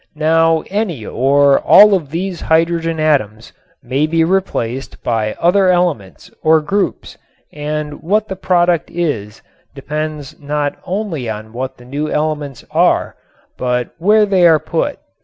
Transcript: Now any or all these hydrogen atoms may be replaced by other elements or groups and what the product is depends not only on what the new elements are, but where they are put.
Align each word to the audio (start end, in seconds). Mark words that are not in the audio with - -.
Now 0.17 0.63
any 0.71 1.05
or 1.05 1.59
all 1.59 1.99
these 1.99 2.41
hydrogen 2.41 2.99
atoms 2.99 3.53
may 3.83 4.07
be 4.07 4.23
replaced 4.23 5.03
by 5.03 5.35
other 5.39 5.69
elements 5.69 6.31
or 6.41 6.59
groups 6.59 7.19
and 7.53 8.01
what 8.01 8.27
the 8.27 8.35
product 8.35 8.89
is 8.89 9.43
depends 9.75 10.39
not 10.39 10.73
only 10.87 11.29
on 11.29 11.53
what 11.53 11.77
the 11.77 11.85
new 11.85 12.09
elements 12.09 12.65
are, 12.71 13.15
but 13.59 13.91
where 13.99 14.25
they 14.25 14.47
are 14.47 14.57
put. 14.57 14.97